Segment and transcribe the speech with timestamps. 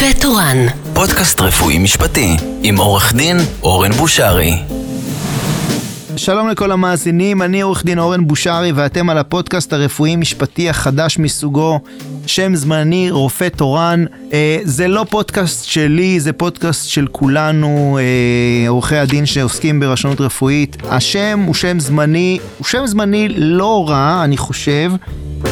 [0.00, 0.66] רופא תורן.
[0.94, 4.56] פודקאסט רפואי משפטי עם עורך דין אורן בושרי.
[6.20, 11.80] שלום לכל המאזינים, אני עורך דין אורן בושרי ואתם על הפודקאסט הרפואי משפטי החדש מסוגו,
[12.26, 14.04] שם זמני רופא תורן.
[14.32, 20.76] אה, זה לא פודקאסט שלי, זה פודקאסט של כולנו, אה, עורכי הדין שעוסקים ברשנות רפואית.
[20.90, 24.92] השם הוא שם זמני, הוא שם זמני לא רע, אני חושב.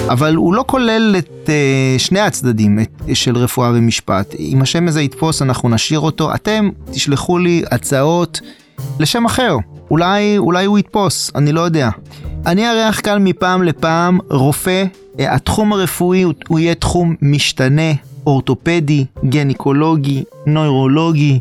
[0.09, 4.35] אבל הוא לא כולל את uh, שני הצדדים את, של רפואה ומשפט.
[4.39, 6.35] אם השם הזה יתפוס, אנחנו נשאיר אותו.
[6.35, 8.41] אתם תשלחו לי הצעות
[9.01, 9.57] לשם אחר.
[9.91, 11.91] אולי, אולי הוא יתפוס, אני לא יודע.
[12.47, 14.85] אני אארח כאן מפעם לפעם רופא.
[15.17, 17.93] Uh, התחום הרפואי הוא, הוא יהיה תחום משתנה,
[18.27, 21.41] אורתופדי, גניקולוגי, נוירולוגי,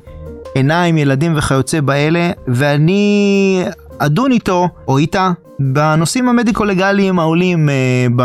[0.55, 3.63] עיניים, ילדים וכיוצא באלה, ואני
[3.97, 8.23] אדון איתו, או איתה, בנושאים המדיקו-לגליים העולים אה, ב,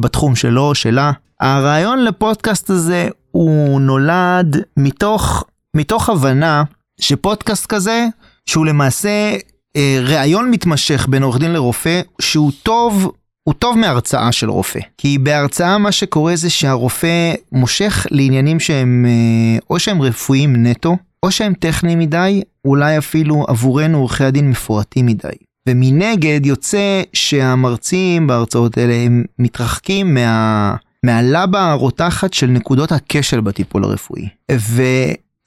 [0.00, 1.12] בתחום שלו, שלה.
[1.40, 5.44] הרעיון לפודקאסט הזה הוא נולד מתוך,
[5.74, 6.62] מתוך הבנה
[7.00, 8.06] שפודקאסט כזה,
[8.46, 9.36] שהוא למעשה
[9.76, 14.80] אה, ראיון מתמשך בין עורך דין לרופא, שהוא טוב הוא טוב מהרצאה של רופא.
[14.98, 21.30] כי בהרצאה מה שקורה זה שהרופא מושך לעניינים שהם אה, או שהם רפואיים נטו, או
[21.30, 25.28] שהם טכניים מדי, אולי אפילו עבורנו עורכי הדין מפורטים מדי.
[25.68, 30.74] ומנגד יוצא שהמרצים בהרצאות האלה הם מתרחקים מה...
[31.04, 34.28] מהלבה הרותחת של נקודות הכשל בטיפול הרפואי.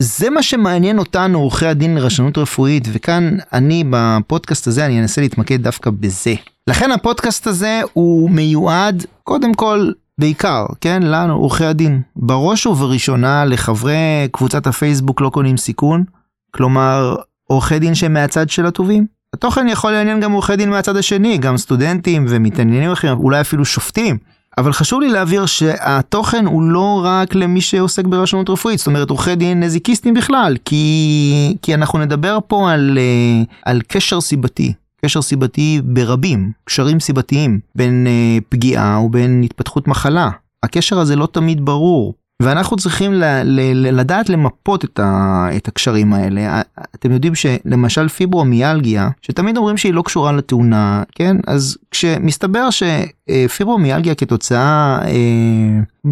[0.02, 5.62] וזה מה שמעניין אותנו עורכי הדין לרשנות רפואית וכאן אני בפודקאסט הזה אני אנסה להתמקד
[5.64, 6.34] דווקא בזה.
[6.68, 14.28] לכן הפודקאסט הזה הוא מיועד קודם כל בעיקר, כן, לנו, עורכי הדין, בראש ובראשונה לחברי
[14.32, 16.04] קבוצת הפייסבוק לא קונים סיכון,
[16.52, 19.06] כלומר, עורכי דין שהם מהצד של הטובים.
[19.34, 24.18] התוכן יכול לעניין גם עורכי דין מהצד השני, גם סטודנטים ומתעניינים אחרים, אולי אפילו שופטים.
[24.60, 29.36] אבל חשוב לי להבהיר שהתוכן הוא לא רק למי שעוסק ברשנות רפואית, זאת אומרת עורכי
[29.36, 34.74] דין נזיקיסטים בכלל, כי, כי אנחנו נדבר פה על, אה, על קשר סיבתי.
[35.06, 40.30] קשר סיבתי ברבים, קשרים סיבתיים, בין אה, פגיעה ובין התפתחות מחלה.
[40.64, 42.14] הקשר הזה לא תמיד ברור.
[42.42, 46.62] ואנחנו צריכים ל- ל- לדעת למפות את, ה- את הקשרים האלה.
[46.96, 51.38] אתם יודעים שלמשל פיברומיאלגיה, שתמיד אומרים שהיא לא קשורה לתאונה, כן?
[51.48, 56.12] אז כשמסתבר שפיברומיאלגיה כתוצאה, אה,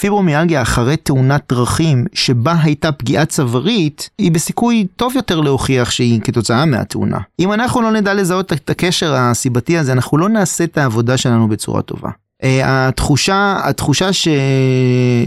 [0.00, 6.66] פיברומיאלגיה אחרי תאונת דרכים שבה הייתה פגיעה צווארית, היא בסיכוי טוב יותר להוכיח שהיא כתוצאה
[6.66, 7.18] מהתאונה.
[7.38, 11.48] אם אנחנו לא נדע לזהות את הקשר הסיבתי הזה, אנחנו לא נעשה את העבודה שלנו
[11.48, 12.10] בצורה טובה.
[12.44, 14.28] אה, התחושה, התחושה ש...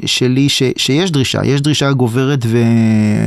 [0.06, 0.64] שלי ש...
[0.78, 2.58] שיש דרישה, יש דרישה גוברת ו...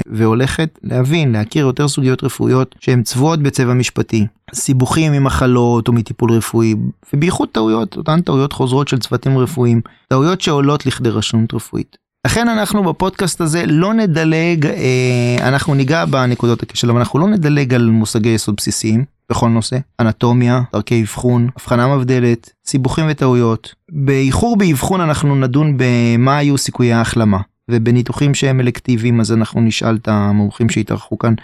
[0.07, 4.27] והולכת להבין, להכיר יותר סוגיות רפואיות שהן צבועות בצבע משפטי.
[4.55, 6.75] סיבוכים ממחלות או מטיפול רפואי,
[7.13, 11.97] ובייחוד טעויות, אותן טעויות חוזרות של צוותים רפואיים, טעויות שעולות לכדי רשנות רפואית.
[12.27, 17.75] לכן אנחנו בפודקאסט הזה לא נדלג, אה, אנחנו ניגע בנקודות הכשל, אבל אנחנו לא נדלג
[17.75, 19.18] על מושגי יסוד בסיסיים.
[19.31, 23.75] בכל נושא, אנטומיה, דרכי אבחון, הבחנה מבדלת, סיבוכים וטעויות.
[23.91, 27.39] באיחור באבחון אנחנו נדון במה היו סיכויי ההחלמה,
[27.71, 31.35] ובניתוחים שהם אלקטיביים אז אנחנו נשאל את המומחים שהתארחו כאן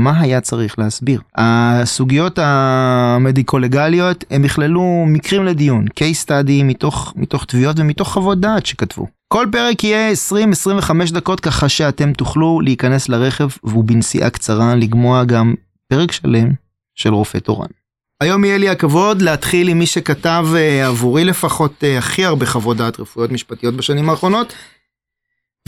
[0.00, 1.20] מה היה צריך להסביר.
[1.36, 9.06] הסוגיות המדיקו-לגליות הם יכללו מקרים לדיון, case study מתוך, מתוך תביעות ומתוך חוות דעת שכתבו.
[9.28, 10.12] כל פרק יהיה
[11.12, 15.54] 20-25 דקות ככה שאתם תוכלו להיכנס לרכב ובנסיעה קצרה לגמוע גם
[15.88, 16.61] פרק שלם
[16.94, 17.68] של רופא תורן.
[18.20, 22.76] היום יהיה לי הכבוד להתחיל עם מי שכתב uh, עבורי לפחות uh, הכי הרבה חוות
[22.76, 24.52] דעת רפואיות משפטיות בשנים האחרונות,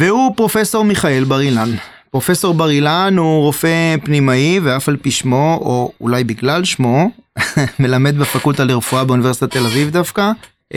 [0.01, 1.71] והוא פרופסור מיכאל בר אילן.
[2.11, 7.11] פרופסור בר אילן הוא רופא פנימאי ואף על פי שמו, או אולי בגלל שמו,
[7.81, 10.31] מלמד בפקולטה לרפואה באוניברסיטת תל אביב דווקא.
[10.73, 10.77] Uh,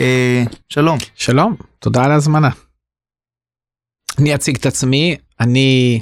[0.68, 0.98] שלום.
[1.14, 2.50] שלום, תודה על ההזמנה.
[4.18, 6.00] אני אציג את עצמי, אני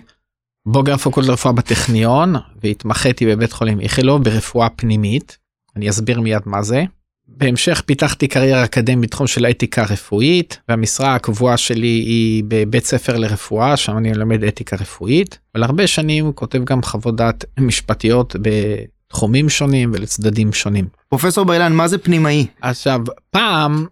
[0.66, 5.38] בוגר פקולטה לרפואה בטכניון והתמחיתי בבית חולים איכילוב ברפואה פנימית.
[5.77, 6.84] אני אסביר מיד מה זה.
[7.28, 13.77] בהמשך פיתחתי קריירה אקדמית בתחום של אתיקה רפואית והמשרה הקבועה שלי היא בבית ספר לרפואה
[13.77, 19.91] שם אני מלמד אתיקה רפואית אבל הרבה שנים כותב גם חוות דעת משפטיות בתחומים שונים
[19.95, 20.86] ולצדדים שונים.
[21.09, 22.47] פרופסור בר מה זה פנימאי?
[22.60, 23.86] עכשיו פעם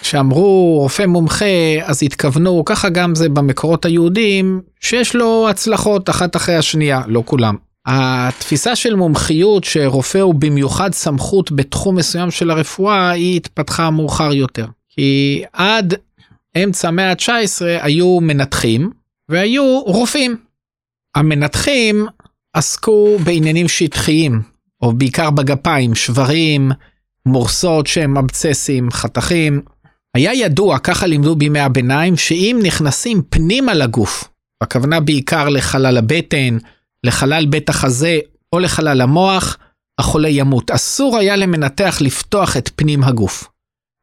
[0.00, 1.44] כשאמרו רופא מומחה
[1.84, 7.56] אז התכוונו ככה גם זה במקורות היהודים שיש לו הצלחות אחת אחרי השנייה לא כולם.
[7.86, 14.66] התפיסה של מומחיות שרופא הוא במיוחד סמכות בתחום מסוים של הרפואה היא התפתחה מאוחר יותר
[14.88, 15.94] כי עד
[16.64, 18.90] אמצע המאה ה-19 היו מנתחים
[19.28, 20.36] והיו רופאים.
[21.14, 22.06] המנתחים
[22.54, 24.42] עסקו בעניינים שטחיים
[24.82, 26.70] או בעיקר בגפיים שברים
[27.26, 29.62] מורסות שהם אבצסים, חתכים.
[30.14, 34.24] היה ידוע, ככה לימדו בימי הביניים, שאם נכנסים פנימה לגוף
[34.60, 36.58] הכוונה בעיקר לחלל הבטן,
[37.04, 38.18] לחלל בית החזה
[38.52, 39.56] או לחלל המוח,
[39.98, 40.70] החולה ימות.
[40.70, 43.48] אסור היה למנתח לפתוח את פנים הגוף.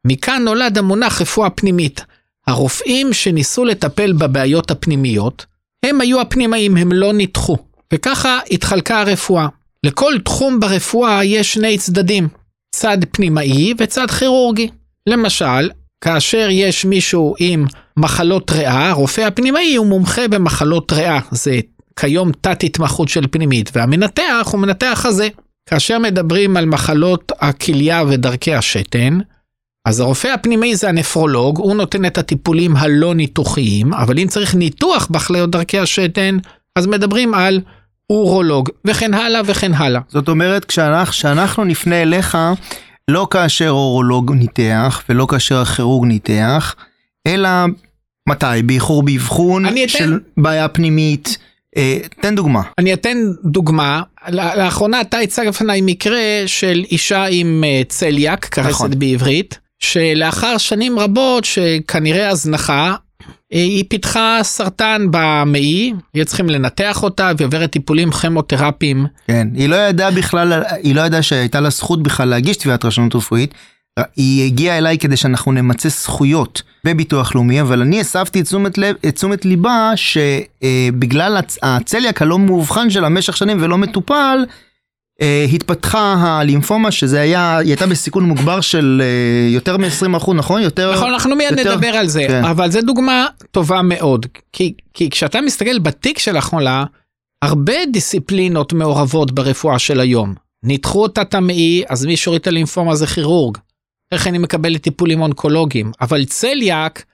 [0.06, 2.04] מכאן נולד המונח רפואה פנימית.
[2.46, 5.46] הרופאים שניסו לטפל בבעיות הפנימיות,
[5.82, 7.56] הם היו הפנימאים, הם לא ניתחו.
[7.94, 9.46] וככה התחלקה הרפואה.
[9.84, 12.28] לכל תחום ברפואה יש שני צדדים,
[12.78, 14.68] צד פנימאי וצד כירורגי.
[15.08, 15.70] למשל,
[16.04, 17.66] כאשר יש מישהו עם
[17.96, 21.60] מחלות ריאה, הרופא הפנימאי הוא מומחה במחלות ריאה, זה
[22.00, 25.28] כיום תת התמחות של פנימית, והמנתח הוא מנתח חזה.
[25.68, 29.18] כאשר מדברים על מחלות הכליה ודרכי השתן,
[29.88, 35.08] אז הרופא הפנימי זה הנפרולוג, הוא נותן את הטיפולים הלא ניתוחיים, אבל אם צריך ניתוח
[35.10, 36.36] בכליות דרכי השתן,
[36.78, 37.60] אז מדברים על
[38.10, 40.00] אורולוג, וכן הלאה וכן הלאה.
[40.08, 42.38] זאת אומרת, כשאנחנו, נפנה אליך,
[43.08, 46.74] לא כאשר אורולוג ניתח, ולא כאשר הכירורג ניתח,
[47.26, 47.48] אלא
[48.28, 48.62] מתי?
[48.64, 51.38] באיחור באבחון של בעיה פנימית.
[51.76, 52.62] אה, תן דוגמה.
[52.78, 58.98] אני אתן דוגמה, לאחרונה אתה הצג בפניי מקרה של אישה עם אה, צליאק, כרסת נכון.
[58.98, 62.94] בעברית, שלאחר שנים רבות שכנראה הזנחה,
[63.50, 69.06] היא פיתחה סרטן במעי, היו צריכים לנתח אותה והיא עוברת טיפולים כימותרפיים.
[69.26, 73.14] כן, היא לא ידעה בכלל, היא לא ידעה שהייתה לה זכות בכלל להגיש תביעת רשלנות
[73.14, 73.54] רפואית.
[74.16, 78.96] היא הגיעה אליי כדי שאנחנו נמצה זכויות בביטוח לאומי, אבל אני הסבתי את תשומת, לב,
[79.08, 84.44] את תשומת ליבה שבגלל הצ, הצליאק הלא מאובחן שלה במשך שנים ולא מטופל,
[85.22, 90.62] אה, התפתחה הלימפומה שזה היה, היא הייתה בסיכון מוגבר של אה, יותר מ-20% נכון?
[90.62, 90.92] יותר...
[90.94, 92.44] נכון, אנחנו מיד יותר- נדבר על זה, כן.
[92.44, 96.84] אבל זו דוגמה טובה מאוד, כי, כי כשאתה מסתכל בתיק של החולה,
[97.42, 100.34] הרבה דיסציפלינות מעורבות ברפואה של היום.
[100.62, 103.58] ניתחו אותה את המעי, אז מי שהוריד את הלימפומה זה כירורג.
[104.12, 107.04] איך אני מקבל טיפולים אונקולוגיים, אבל צליאק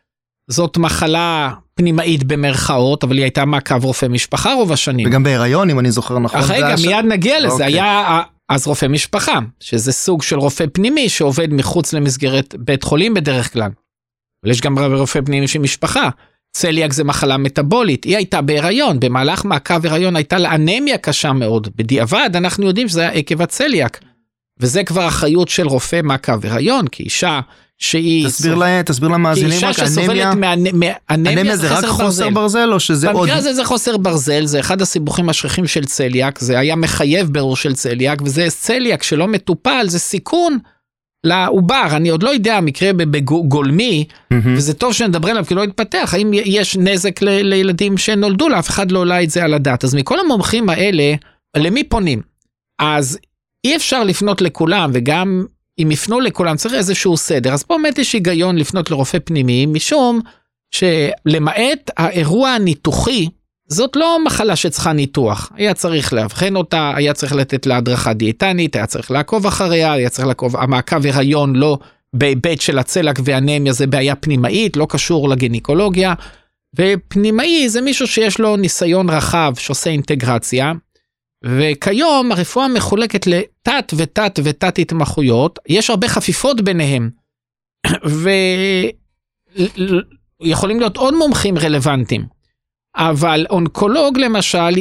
[0.50, 1.50] זאת מחלה
[1.85, 5.06] פנימאית במרכאות, אבל היא הייתה מעקב רופא משפחה רוב השנים.
[5.09, 6.41] וגם בהיריון אם אני זוכר נכון.
[6.49, 7.67] רגע, היה ש- מיד נגיע לזה, אוקיי.
[7.67, 13.15] היה ה- אז רופא משפחה, שזה סוג של רופא פנימי שעובד מחוץ למסגרת בית חולים
[13.15, 13.71] בדרך כלל.
[14.44, 16.09] אבל יש גם רופא פנימי של משפחה.
[16.53, 21.69] צליאק זה מחלה מטבולית, היא הייתה בהיריון, במהלך מעקב הריון הייתה לה אנמיה קשה מאוד.
[21.76, 24.00] בדיעבד אנחנו יודעים שזה היה עקב הצליאק.
[24.61, 27.41] וזה כבר אחריות של רופא מעקב הריון, כי אישה
[27.81, 28.27] שהיא...
[28.27, 32.81] תסביר לה- תסביר למאזינים רק, שסובלת אנמיה, מאנ- מאנמיה אנמיה זה רק חוסר ברזל או
[32.81, 33.17] שזה עוד...
[33.21, 37.56] במקרה הזה זה חוסר ברזל, זה אחד הסיבוכים השכיחים של צליאק, זה היה מחייב בירור
[37.56, 40.59] של צליאק, וזה צליאק שלא מטופל, זה סיכון
[41.27, 44.55] לעובר, אני עוד לא יודע, מקרה בגולמי, מהמם.
[44.56, 48.69] וזה טוב שנדבר עליו כי לא התפתח, האם יש נזק ל- לילדים שנולדו לה, אף
[48.69, 49.85] אחד לא עולה את זה על הדעת.
[49.85, 51.15] אז מכל המומחים האלה,
[51.56, 52.23] למי פונים?
[52.83, 53.19] אז
[53.65, 55.44] אי אפשר לפנות לכולם, וגם
[55.82, 57.53] אם יפנו לכולם צריך איזשהו סדר.
[57.53, 60.21] אז פה באמת יש היגיון לפנות לרופא פנימי, משום
[60.71, 63.29] שלמעט האירוע הניתוחי,
[63.69, 65.53] זאת לא מחלה שצריכה ניתוח.
[65.56, 70.09] היה צריך לאבחן אותה, היה צריך לתת לה הדרכה דיאטנית, היה צריך לעקוב אחריה, היה
[70.09, 71.79] צריך לעקוב, המעקב הריון לא
[72.15, 76.15] בהיבט של הצלק ואנמיה זה בעיה פנימאית, לא קשור לגינקולוגיה.
[76.76, 80.73] ופנימאי זה מישהו שיש לו ניסיון רחב שעושה אינטגרציה.
[81.44, 87.10] וכיום הרפואה מחולקת לתת ותת ותת התמחויות, יש הרבה חפיפות ביניהם.
[90.42, 92.26] ויכולים להיות עוד מומחים רלוונטיים.
[92.96, 94.75] אבל אונקולוג למשל,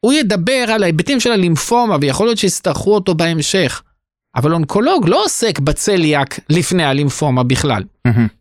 [0.00, 3.82] הוא ידבר על ההיבטים של הלימפומה ויכול להיות שיצטרכו אותו בהמשך.
[4.36, 7.82] אבל אונקולוג לא עוסק בצליאק לפני הלימפומה בכלל.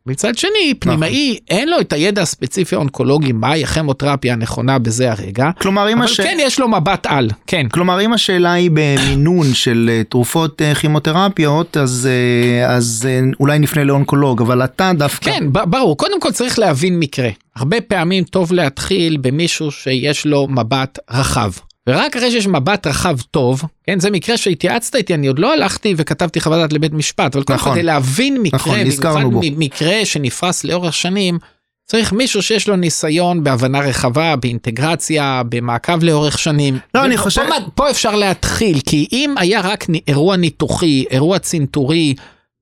[0.05, 5.91] מצד שני, פנימאי, אין לו את הידע הספציפי האונקולוגי, מהי הכימותרפיה הנכונה בזה הרגע, כלומר
[5.91, 6.21] אם אבל הש...
[6.21, 7.69] כן יש לו מבט על, כן.
[7.69, 13.07] כלומר אם השאלה היא במינון של אה, תרופות אה, כימותרפיות אז אה, אז
[13.39, 17.29] אולי נפנה לאונקולוג אבל אתה דווקא כן, ברור, קודם כל צריך להבין מקרה.
[17.55, 21.51] הרבה פעמים טוב להתחיל במישהו שיש לו מבט רחב.
[21.89, 25.93] ורק אחרי שיש מבט רחב טוב, כן, זה מקרה שהתייעצת איתי, אני עוד לא הלכתי
[25.97, 27.73] וכתבתי חוות דעת לבית משפט, אבל נכון.
[27.73, 29.41] כדי להבין מקרה, נכון, נזכרנו בו.
[29.43, 31.39] מקרה שנפרס לאורך שנים,
[31.87, 36.77] צריך מישהו שיש לו ניסיון בהבנה רחבה, באינטגרציה, במעקב לאורך שנים.
[36.95, 42.13] לא, אני חושב- פה, פה אפשר להתחיל, כי אם היה רק אירוע ניתוחי, אירוע צנתורי,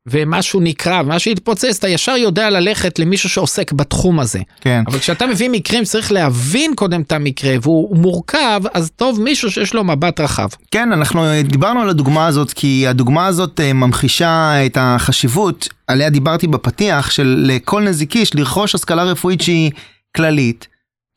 [0.07, 4.39] ומשהו נקרע, ומשהו התפוצץ, אתה ישר יודע ללכת למישהו שעוסק בתחום הזה.
[4.62, 9.51] כן אבל כשאתה מביא מקרים צריך להבין קודם את המקרה והוא מורכב, אז טוב מישהו
[9.51, 10.48] שיש לו מבט רחב.
[10.72, 16.48] כן אנחנו דיברנו על הדוגמה הזאת כי הדוגמה הזאת אה, ממחישה את החשיבות עליה דיברתי
[16.48, 19.72] בפתיח של לכל נזיקיש לרכוש השכלה רפואית שהיא
[20.15, 20.67] כללית.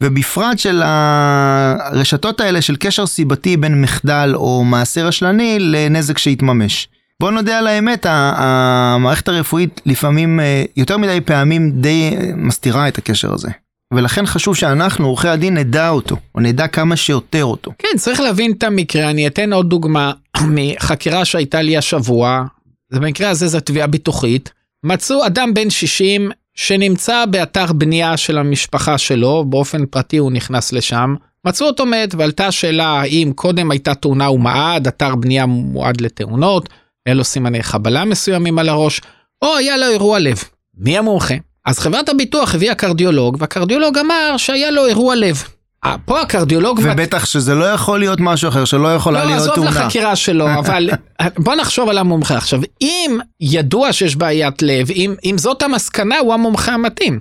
[0.02, 6.88] ובפרט של הרשתות האלה של קשר סיבתי בין מחדל או מעשה רשלני לנזק שהתממש.
[7.20, 12.98] בוא נודה על האמת, המערכת הרפואית לפעמים, אה, יותר מדי פעמים די אה, מסתירה את
[12.98, 13.48] הקשר הזה.
[13.94, 17.72] ולכן חשוב שאנחנו, עורכי הדין, נדע אותו, או נדע כמה שיותר אותו.
[17.78, 19.10] כן, צריך להבין את המקרה.
[19.10, 20.12] אני אתן עוד דוגמה
[20.54, 22.44] מחקירה שהייתה לי השבוע.
[22.92, 24.52] במקרה הזה זו תביעה ביטוחית.
[24.84, 31.14] מצאו אדם בן 60 שנמצא באתר בנייה של המשפחה שלו, באופן פרטי הוא נכנס לשם.
[31.44, 36.68] מצאו אותו מת ועלתה השאלה האם קודם הייתה תאונה ומעד, אתר בנייה מועד לתאונות,
[37.06, 39.00] היה לו סימני חבלה מסוימים על הראש,
[39.42, 40.44] או היה לו אירוע לב.
[40.78, 41.34] מי המומחה?
[41.66, 45.42] אז חברת הביטוח הביאה קרדיולוג, והקרדיולוג אמר שהיה לו אירוע לב.
[45.84, 46.80] אה, פה הקרדיולוג...
[46.82, 49.70] ובטח שזה לא יכול להיות משהו אחר, שלא יכולה לא, להיות עזוב תאונה.
[49.70, 50.90] לחקירה שלו, אבל
[51.38, 52.36] בוא נחשוב על המומחה.
[52.36, 57.18] עכשיו, אם ידוע שיש בעיית לב, אם, אם זאת המסקנה, הוא המומחה המתאים.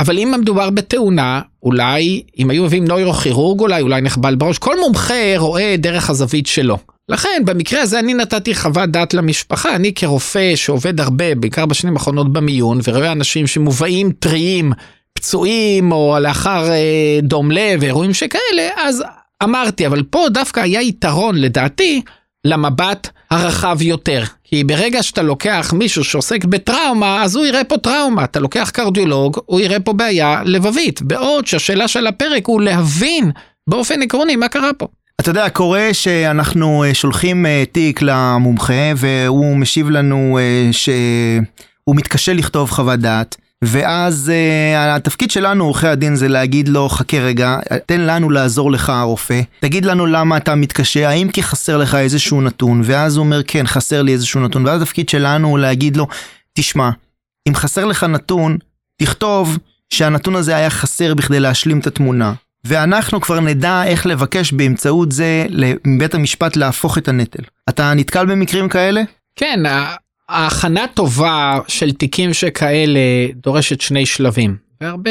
[0.00, 5.34] אבל אם מדובר בתאונה, אולי, אם היו מביאים נוירוכירורג אולי, אולי נחבל בראש, כל מומחה
[5.36, 6.78] רואה דרך הזווית שלו.
[7.08, 12.32] לכן, במקרה הזה אני נתתי חוות דעת למשפחה, אני כרופא שעובד הרבה, בעיקר בשנים האחרונות
[12.32, 14.72] במיון, ורואה אנשים שמובאים טריים,
[15.12, 19.04] פצועים, או לאחר אה, דום לב, אירועים שכאלה, אז
[19.42, 22.02] אמרתי, אבל פה דווקא היה יתרון, לדעתי,
[22.44, 24.22] למבט הרחב יותר.
[24.44, 28.24] כי ברגע שאתה לוקח מישהו שעוסק בטראומה, אז הוא יראה פה טראומה.
[28.24, 31.02] אתה לוקח קרדיולוג, הוא יראה פה בעיה לבבית.
[31.02, 33.30] בעוד שהשאלה של הפרק הוא להבין
[33.66, 34.86] באופן עקרוני מה קרה פה.
[35.20, 42.32] אתה יודע, קורה שאנחנו אה, שולחים אה, תיק למומחה והוא משיב לנו אה, שהוא מתקשה
[42.32, 43.36] לכתוב חוות דעת.
[43.66, 48.90] ואז uh, התפקיד שלנו, עורכי הדין, זה להגיד לו, חכה רגע, תן לנו לעזור לך
[48.90, 53.42] הרופא, תגיד לנו למה אתה מתקשה, האם כי חסר לך איזשהו נתון, ואז הוא אומר,
[53.46, 56.06] כן, חסר לי איזשהו נתון, ואז התפקיד שלנו הוא להגיד לו,
[56.52, 56.90] תשמע,
[57.48, 58.58] אם חסר לך נתון,
[59.02, 59.58] תכתוב
[59.92, 62.32] שהנתון הזה היה חסר בכדי להשלים את התמונה.
[62.64, 65.46] ואנחנו כבר נדע איך לבקש באמצעות זה
[65.86, 67.42] מבית המשפט להפוך את הנטל.
[67.68, 69.02] אתה נתקל במקרים כאלה?
[69.36, 69.60] כן,
[70.28, 73.00] ההכנה טובה של תיקים שכאלה
[73.34, 75.10] דורשת שני שלבים, והרבה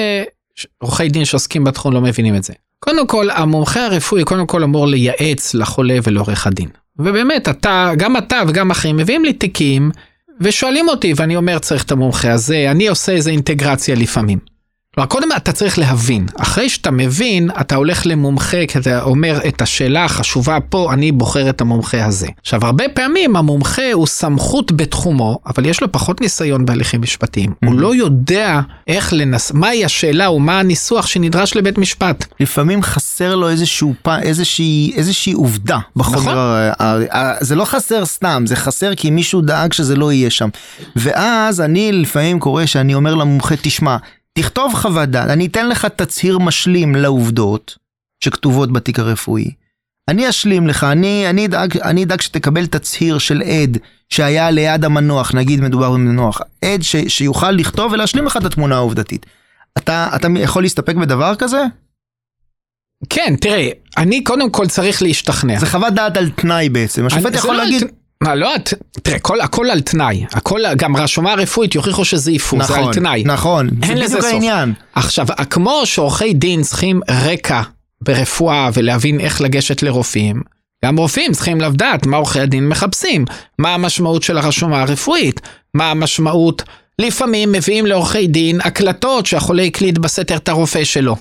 [0.78, 2.54] עורכי דין שעוסקים בתחום לא מבינים את זה.
[2.80, 6.70] קודם כל, המומחה הרפואי קודם כל אמור לייעץ לחולה ולעורך הדין.
[7.00, 9.92] ובאמת, אתה, גם אתה וגם אחרים מביאים לי תיקים
[10.42, 14.53] ושואלים אותי, ואני אומר צריך את המומחה הזה, אני עושה איזה אינטגרציה לפעמים.
[14.96, 16.26] כלומר, קודם אתה צריך להבין.
[16.38, 21.50] אחרי שאתה מבין, אתה הולך למומחה, כי אתה אומר את השאלה החשובה פה, אני בוחר
[21.50, 22.28] את המומחה הזה.
[22.42, 27.50] עכשיו, הרבה פעמים המומחה הוא סמכות בתחומו, אבל יש לו פחות ניסיון בהליכים משפטיים.
[27.50, 27.68] Mm-hmm.
[27.68, 29.52] הוא לא יודע איך לנס...
[29.52, 32.26] מהי השאלה ומה הניסוח שנדרש לבית משפט.
[32.40, 34.10] לפעמים חסר לו איזשהו פ...
[34.10, 36.22] איזושהי, איזושהי עובדה בחומר.
[36.22, 36.38] נכון.
[37.12, 37.34] ה...
[37.40, 40.50] זה לא חסר סתם, זה חסר כי מישהו דאג שזה לא יהיה שם.
[40.96, 43.98] ואז אני לפעמים קורא שאני אומר למומחה, תשמע,
[44.34, 47.78] תכתוב חוות דעת, אני אתן לך תצהיר משלים לעובדות
[48.24, 49.52] שכתובות בתיק הרפואי.
[50.08, 53.78] אני אשלים לך, אני, אני, אדאג, אני אדאג שתקבל תצהיר של עד
[54.10, 59.26] שהיה ליד המנוח, נגיד מדובר במנוח, עד ש, שיוכל לכתוב ולהשלים לך את התמונה העובדתית.
[59.78, 61.64] אתה, אתה יכול להסתפק בדבר כזה?
[63.10, 65.60] כן, תראה, אני קודם כל צריך להשתכנע.
[65.60, 67.82] זה חוות דעת על תנאי בעצם, השופט יכול לא להגיד...
[67.82, 67.90] על...
[68.24, 68.50] מה, לא,
[69.02, 72.94] תראה, הכל, הכל על תנאי, הכל, גם רשומה רפואית יוכיחו שזה ייפוס, נכון, זה על
[72.94, 73.24] תנאי.
[73.26, 74.26] נכון, אין זה לזה סוף.
[74.26, 74.74] העניין.
[74.96, 77.62] עכשיו, כמו שעורכי דין צריכים רקע
[78.02, 80.42] ברפואה ולהבין איך לגשת לרופאים,
[80.86, 83.26] גם רופאים צריכים לדעת מה עורכי הדין מחפשים,
[83.60, 85.42] מה המשמעות של הרשומה הרפואית,
[85.74, 86.64] מה המשמעות,
[87.00, 91.16] לפעמים מביאים לעורכי דין הקלטות שהחולה הקליט בסתר את הרופא שלו.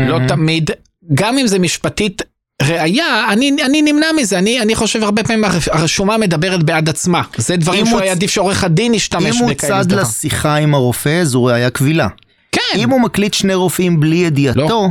[0.00, 0.70] לא תמיד,
[1.14, 2.22] גם אם זה משפטית
[2.62, 7.22] ראיה, אני, אני נמנע מזה, אני, אני חושב הרבה פעמים הר- הרשומה מדברת בעד עצמה.
[7.36, 10.00] זה דברים שהוא הוא היה עדיף שעורך הדין ישתמש אם הוא בכאלה צד דבר.
[10.02, 12.08] לשיחה עם הרופא, זו ראייה קבילה.
[12.52, 14.86] כן, אם הוא מקליט שני רופאים בלי ידיעתו, לא.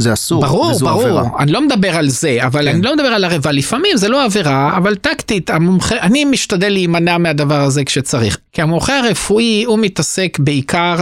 [0.00, 1.22] זה אסור, ברור, וזו ברור, עבירה.
[1.38, 2.68] אני לא מדבר על זה, אבל כן.
[2.68, 7.18] אני לא מדבר על ערבה, לפעמים זה לא עבירה, אבל טקטית, המומחה, אני משתדל להימנע
[7.18, 10.96] מהדבר הזה כשצריך, כי המומחה הרפואי הוא מתעסק בעיקר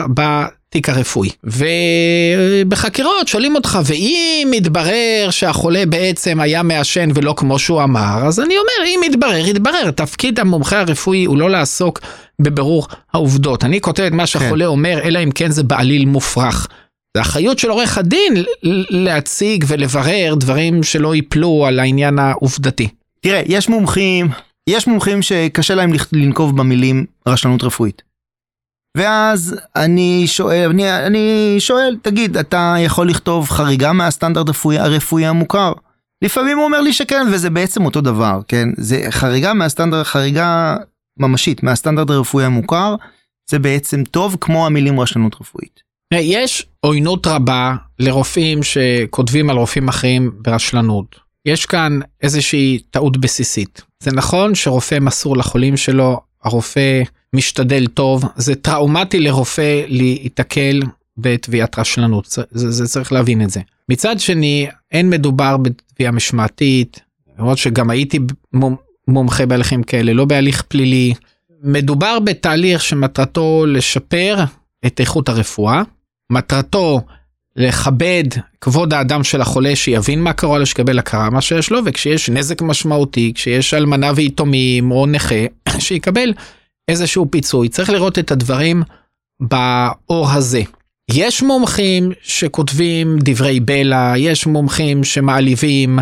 [0.75, 8.27] בתיק הרפואי, ובחקירות שואלים אותך, ואם מתברר שהחולה בעצם היה מעשן ולא כמו שהוא אמר,
[8.27, 12.01] אז אני אומר, אם יתברר, יתברר, תפקיד המומחה הרפואי הוא לא לעסוק
[12.43, 16.69] בבירור העובדות, אני כותב את מה שהחולה אומר, אלא אם כן זה בעליל מופרך.
[17.17, 18.45] זה אחריות של עורך הדין
[18.91, 22.89] להציג ולברר דברים שלא ייפלו על העניין העובדתי.
[23.21, 24.29] תראה, יש מומחים,
[24.71, 28.14] יש מומחים שקשה להם לנקוב במילים רשלנות רפואית.
[28.97, 35.73] ואז אני שואל, אני, אני שואל, תגיד, אתה יכול לכתוב חריגה מהסטנדרט הרפואי, הרפואי המוכר?
[36.25, 38.69] לפעמים הוא אומר לי שכן, וזה בעצם אותו דבר, כן?
[38.77, 40.77] זה חריגה מהסטנדרט, חריגה
[41.19, 42.95] ממשית מהסטנדרט הרפואי המוכר,
[43.51, 45.81] זה בעצם טוב כמו המילים רשלנות רפואית.
[46.15, 51.17] יש עוינות רבה לרופאים שכותבים על רופאים אחרים ברשלנות.
[51.47, 53.83] יש כאן איזושהי טעות בסיסית.
[54.03, 60.81] זה נכון שרופא מסור לחולים שלו, הרופא משתדל טוב, זה טראומטי לרופא להיתקל
[61.17, 63.61] בתביעת רשלנות, זה, זה, זה צריך להבין את זה.
[63.89, 67.01] מצד שני, אין מדובר בתביעה משמעתית,
[67.39, 68.19] למרות שגם הייתי
[69.09, 71.15] מומחה בהליכים כאלה, לא בהליך פלילי.
[71.63, 74.37] מדובר בתהליך שמטרתו לשפר
[74.87, 75.83] את איכות הרפואה,
[76.31, 77.01] מטרתו
[77.57, 78.25] לכבד
[78.61, 82.63] כבוד האדם של החולה שיבין מה קרה לו שיקבל הכרה מה שיש לו וכשיש נזק
[82.63, 85.45] משמעותי כשיש אלמנה ויתומים או נכה
[85.79, 86.33] שיקבל
[86.89, 88.83] איזשהו פיצוי צריך לראות את הדברים
[89.41, 90.63] באור הזה.
[91.11, 95.99] יש מומחים שכותבים דברי בלע יש מומחים שמעליבים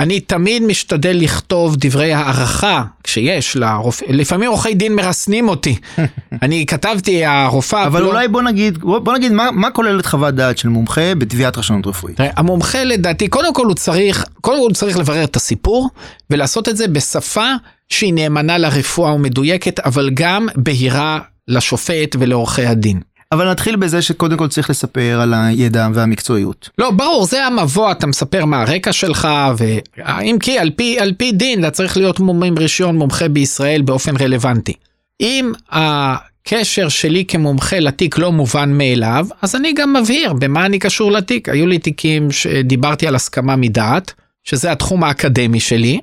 [0.00, 5.76] אני תמיד משתדל לכתוב דברי הערכה כשיש לרופא, לפעמים עורכי דין מרסנים אותי.
[6.42, 7.86] אני כתבתי הרופאה...
[7.86, 8.06] אבל לא...
[8.06, 12.16] אולי בוא נגיד, בוא נגיד מה, מה כוללת חוות דעת של מומחה בתביעת רשלנות רפואית.
[12.20, 15.90] המומחה לדעתי, קודם כל הוא צריך, קודם כל הוא צריך לברר את הסיפור
[16.30, 17.52] ולעשות את זה בשפה
[17.88, 23.00] שהיא נאמנה לרפואה ומדויקת, אבל גם בהירה לשופט ולעורכי הדין.
[23.32, 26.70] אבל נתחיל בזה שקודם כל צריך לספר על הידע והמקצועיות.
[26.78, 31.32] לא, ברור, זה המבוא, אתה מספר מה הרקע שלך, ואם כי על פי, על פי
[31.32, 34.72] דין אתה צריך להיות עם רישיון מומחה בישראל באופן רלוונטי.
[35.20, 41.12] אם הקשר שלי כמומחה לתיק לא מובן מאליו, אז אני גם מבהיר במה אני קשור
[41.12, 41.48] לתיק.
[41.48, 44.12] היו לי תיקים שדיברתי על הסכמה מדעת,
[44.44, 46.00] שזה התחום האקדמי שלי,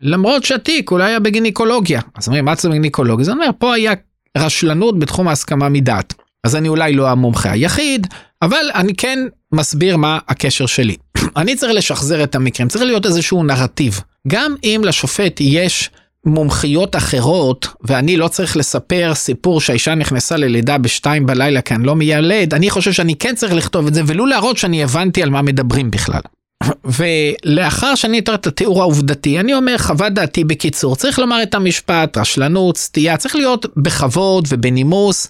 [0.00, 2.00] למרות שהתיק אולי היה בגינקולוגיה.
[2.16, 3.24] אז אומרים, מה זה בגינקולוגיה?
[3.24, 3.92] זה אומר, פה היה
[4.38, 6.14] רשלנות בתחום ההסכמה מדעת.
[6.44, 8.06] אז אני אולי לא המומחה היחיד,
[8.42, 9.18] אבל אני כן
[9.52, 10.96] מסביר מה הקשר שלי.
[11.36, 14.00] אני צריך לשחזר את המקרים, צריך להיות איזשהו נרטיב.
[14.28, 15.90] גם אם לשופט יש
[16.26, 21.96] מומחיות אחרות, ואני לא צריך לספר סיפור שהאישה נכנסה ללידה בשתיים בלילה כי אני לא
[21.96, 25.42] מיילד, אני חושב שאני כן צריך לכתוב את זה, ולו להראות שאני הבנתי על מה
[25.42, 26.20] מדברים בכלל.
[26.98, 32.18] ולאחר שאני אתאר את התיאור העובדתי, אני אומר חוות דעתי בקיצור, צריך לומר את המשפט,
[32.18, 35.28] רשלנות, סטייה, צריך להיות בכבוד ובנימוס.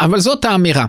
[0.00, 0.86] אבל זאת האמירה.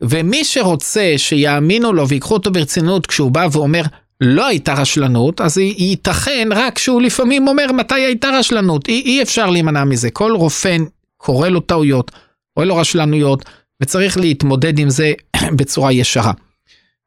[0.00, 3.82] ומי שרוצה שיאמינו לו ויקחו אותו ברצינות כשהוא בא ואומר
[4.20, 8.88] לא הייתה רשלנות, אז ייתכן רק שהוא לפעמים אומר מתי הייתה רשלנות.
[8.88, 10.10] אי, אי אפשר להימנע מזה.
[10.10, 10.76] כל רופא
[11.16, 12.10] קורא לו טעויות,
[12.56, 13.44] רואה לו רשלנויות,
[13.82, 15.12] וצריך להתמודד עם זה
[15.58, 16.32] בצורה ישרה.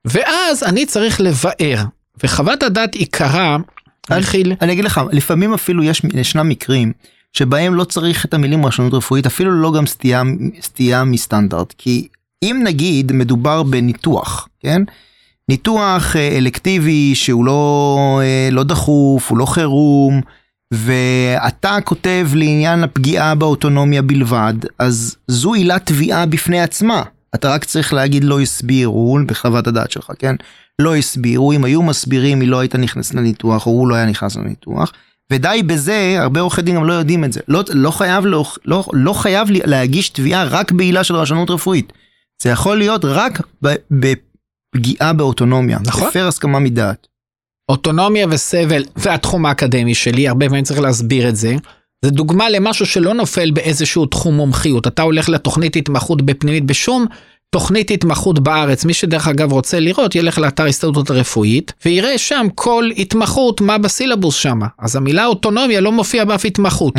[0.06, 1.84] ואז אני צריך לבאר,
[2.24, 3.58] וחוות הדעת עיקרה,
[4.12, 4.54] מכיל...
[4.62, 6.94] אני אגיד לך, לפעמים אפילו יש, ישנם מקרים
[7.34, 10.24] שבהם לא צריך את המילים רשלנות רפואית, אפילו לא גם סטייה,
[10.62, 11.74] סטייה מסטנדרט.
[11.78, 12.08] כי
[12.44, 14.82] אם נגיד מדובר בניתוח, כן?
[15.50, 20.22] ניתוח אה, אלקטיבי שהוא לא, אה, לא דחוף, הוא לא חירום,
[20.72, 27.04] ואתה כותב לעניין הפגיעה באוטונומיה בלבד, אז זו עילת תביעה בפני עצמה.
[27.36, 30.36] אתה רק צריך להגיד לא הסבירו בחוות הדעת שלך, כן?
[30.80, 34.36] לא הסבירו, אם היו מסבירים היא לא הייתה נכנסת לניתוח, או הוא לא היה נכנס
[34.36, 34.92] לניתוח.
[35.32, 37.40] ודי בזה, הרבה עורכי דין גם לא יודעים את זה.
[37.48, 41.94] לא, לא, חייב, לא, לא, לא חייב להגיש תביעה רק בעילה של רשלנות רפואית.
[42.44, 43.42] זה יכול להיות רק
[43.92, 45.80] בפגיעה באוטונומיה.
[45.86, 46.08] נכון.
[46.08, 47.08] הפר הסכמה מדעת.
[47.70, 51.56] אוטונומיה וסבל והתחום האקדמי שלי, הרבה פעמים צריך להסביר את זה.
[52.06, 54.88] זה דוגמה למשהו שלא נופל באיזשהו תחום מומחיות.
[54.88, 57.06] אתה הולך לתוכנית התמחות בפנימית בשום
[57.52, 62.90] תוכנית התמחות בארץ, מי שדרך אגב רוצה לראות ילך לאתר הסתדרות הרפואית ויראה שם כל
[62.98, 64.60] התמחות מה בסילבוס שם.
[64.80, 66.94] אז המילה אוטונומיה לא מופיע באף התמחות.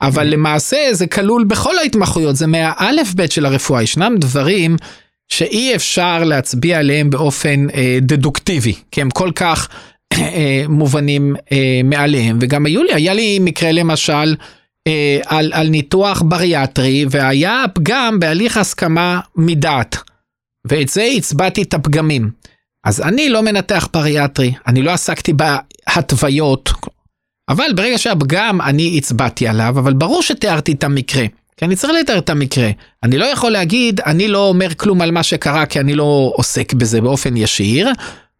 [0.00, 4.76] אבל למעשה זה כלול בכל ההתמחויות, זה מהאלף בית של הרפואה, ישנם דברים
[5.28, 9.68] שאי אפשר להצביע עליהם באופן אה, דדוקטיבי, כי הם כל כך
[10.12, 12.38] אה, מובנים אה, מעליהם.
[12.40, 14.34] וגם היו לי, היה לי מקרה למשל,
[14.88, 19.96] אה, על, על ניתוח בריאטרי והיה פגם בהליך הסכמה מדעת.
[20.66, 22.30] ואת זה הצבעתי את הפגמים.
[22.84, 26.72] אז אני לא מנתח בריאטרי, אני לא עסקתי בהתוויות,
[27.48, 31.24] אבל ברגע שהפגם אני הצבעתי עליו, אבל ברור שתיארתי את המקרה.
[31.56, 32.70] כי אני צריך לתאר את המקרה.
[33.02, 36.72] אני לא יכול להגיד, אני לא אומר כלום על מה שקרה כי אני לא עוסק
[36.72, 37.92] בזה באופן ישיר,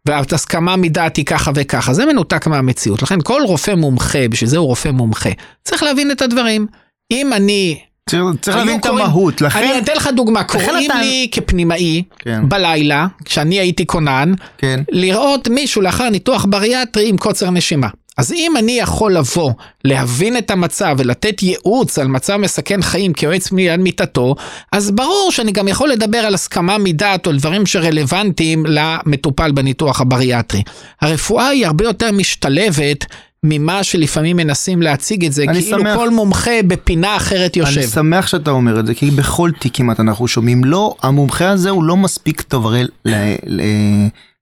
[0.07, 3.01] והסכמה מדעת היא ככה וככה, זה מנותק מהמציאות.
[3.01, 5.29] לכן כל רופא מומחה, בשביל זה הוא רופא מומחה,
[5.63, 6.67] צריך להבין את הדברים.
[7.11, 7.79] אם אני...
[8.09, 9.59] צריך, צריך להבין את המהות, לכן...
[9.59, 11.01] אני אתן לך דוגמה, קוראים אתה...
[11.01, 12.49] לי כפנימאי כן.
[12.49, 14.83] בלילה, כשאני הייתי כונן, כן.
[14.91, 17.87] לראות מישהו לאחר ניתוח בריאטרי עם קוצר נשימה.
[18.19, 19.51] אז אם אני יכול לבוא,
[19.85, 24.35] להבין את המצב ולתת ייעוץ על מצב מסכן חיים כיועץ מיד מיטתו,
[24.71, 30.63] אז ברור שאני גם יכול לדבר על הסכמה מדעת או דברים שרלוונטיים למטופל בניתוח הבריאטרי.
[31.01, 33.05] הרפואה היא הרבה יותר משתלבת.
[33.43, 37.77] ממה שלפעמים מנסים להציג את זה, כאילו שמח, כל מומחה בפינה אחרת יושב.
[37.77, 41.69] אני שמח שאתה אומר את זה, כי בכל תיק כמעט אנחנו שומעים, לא, המומחה הזה
[41.69, 42.83] הוא לא מספיק טוב, הרי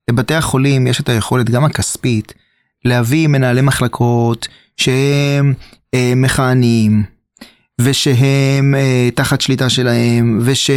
[0.09, 2.33] לבתי החולים יש את היכולת, גם הכספית,
[2.87, 4.47] להביא מנהלי מחלקות
[4.77, 5.53] שהם
[5.93, 7.03] אה, מכהנים,
[7.81, 10.69] ושהם אה, תחת שליטה שלהם, וש,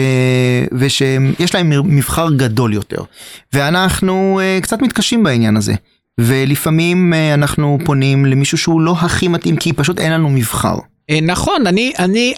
[0.72, 3.02] ושיש להם מבחר גדול יותר.
[3.52, 5.74] ואנחנו אה, קצת מתקשים בעניין הזה.
[6.20, 10.76] ולפעמים אה, אנחנו פונים למישהו שהוא לא הכי מתאים, כי פשוט אין לנו מבחר.
[11.10, 12.34] אה, נכון, אני, אני,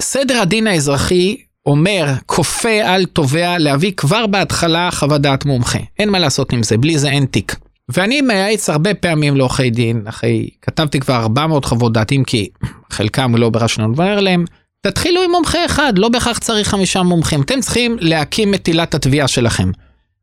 [0.00, 5.78] סדר הדין האזרחי אומר, כופה על תובע להביא כבר בהתחלה חוות דעת מומחה.
[5.98, 7.56] אין מה לעשות עם זה, בלי זה אין תיק.
[7.88, 12.48] ואני מייעץ הרבה פעמים לעורכי דין, אחרי, כתבתי כבר 400 חוות דעת, אם כי
[12.90, 14.44] חלקם לא ברשלנות, ואומר להם,
[14.86, 19.28] תתחילו עם מומחה אחד, לא בהכרח צריך חמישה מומחים, אתם צריכים להקים את עילת התביעה
[19.28, 19.70] שלכם.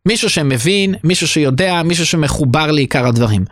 [0.08, 3.45] מישהו שמבין, מישהו שיודע, מישהו שמחובר לעיקר הדברים.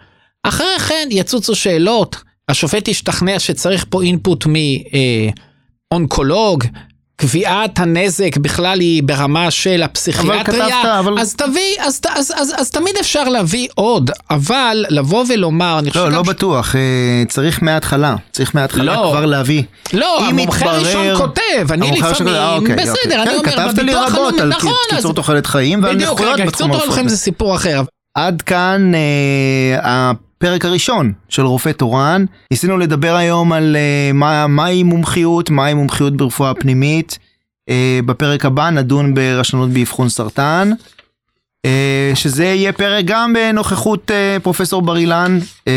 [0.44, 4.46] אחרי כן יצוצו שאלות, השופט ישתכנע שצריך פה אינפוט
[5.92, 6.64] מאונקולוג,
[7.20, 11.20] קביעת הנזק בכלל היא ברמה של הפסיכיאטריה, אבל כתבת, אבל...
[11.20, 16.04] אז תביא, אז, אז, אז, אז תמיד אפשר להביא עוד, אבל לבוא ולומר, אני חושב...
[16.04, 16.28] לא, לא ש...
[16.28, 19.64] בטוח, אה, צריך מההתחלה, צריך מההתחלה לא, כבר להביא.
[19.94, 23.22] לא, המומחה הראשון כותב, אני לפעמים, אה, אוקיי, בסדר, אוקיי.
[23.22, 26.68] אני כן, אומר, כתבת לי רבות על נכון, קיצור תוחלת חיים ועל נכויות בתחום קיצור
[26.68, 27.82] תוחלת חיים זה סיפור אחר.
[28.16, 32.26] עד כאן אה, הפרק הראשון של רופא תורן.
[32.52, 37.20] ניסינו לדבר היום על uh, מה, מהי מומחיות, מהי מומחיות ברפואה פנימית.
[37.70, 37.74] Uh,
[38.06, 40.72] בפרק הבא נדון ברשלנות באבחון סרטן.
[41.68, 45.70] Uh, שזה יהיה פרק גם בנוכחות uh, פרופסור בר אילן, uh,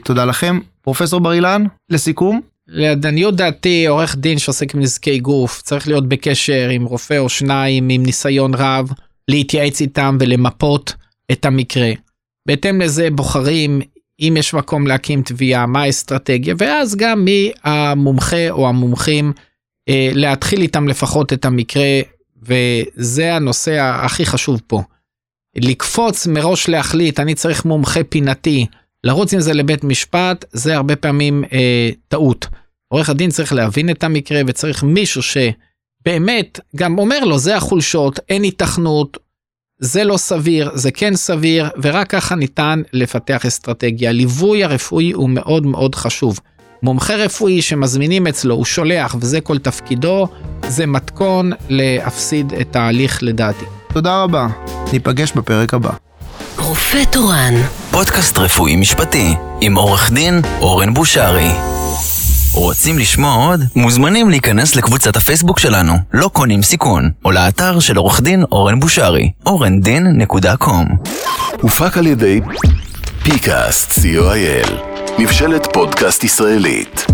[0.00, 0.58] ותודה uh, לכם.
[0.82, 2.40] פרופסור בר אילן, לסיכום.
[2.68, 7.88] לעניות דעתי עורך דין שעוסק עם נזקי גוף צריך להיות בקשר עם רופא או שניים
[7.88, 8.92] עם ניסיון רב,
[9.28, 10.92] להתייעץ איתם ולמפות
[11.32, 11.92] את המקרה.
[12.46, 13.80] בהתאם לזה בוחרים
[14.20, 19.32] אם יש מקום להקים תביעה, מה האסטרטגיה, ואז גם מי המומחה או המומחים
[19.88, 22.00] אה, להתחיל איתם לפחות את המקרה,
[22.42, 24.82] וזה הנושא הכי חשוב פה.
[25.56, 28.66] לקפוץ מראש להחליט, אני צריך מומחה פינתי,
[29.04, 32.46] לרוץ עם זה לבית משפט, זה הרבה פעמים אה, טעות.
[32.88, 38.42] עורך הדין צריך להבין את המקרה וצריך מישהו שבאמת גם אומר לו זה החולשות, אין
[38.42, 39.18] היתכנות,
[39.78, 44.12] זה לא סביר, זה כן סביר, ורק ככה ניתן לפתח אסטרטגיה.
[44.12, 46.40] ליווי הרפואי הוא מאוד מאוד חשוב.
[46.82, 50.28] מומחה רפואי שמזמינים אצלו, הוא שולח, וזה כל תפקידו,
[50.68, 53.64] זה מתכון להפסיד את ההליך לדעתי.
[53.92, 54.46] תודה רבה,
[54.92, 55.90] ניפגש בפרק הבא.
[56.58, 57.54] רופא תורן,
[57.90, 61.75] פודקאסט רפואי משפטי, עם עורך דין אורן בושרי.
[62.56, 63.60] רוצים לשמוע עוד?
[63.76, 69.30] מוזמנים להיכנס לקבוצת הפייסבוק שלנו, לא קונים סיכון, או לאתר של עורך דין אורן בושרי,
[69.48, 71.10] orndin.com.
[71.62, 72.40] הופק על ידי
[73.22, 74.72] פיקאסט, co.il,
[75.18, 77.06] מבשלת פודקאסט ישראלית.